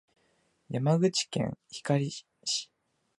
[0.71, 2.25] 山口県光市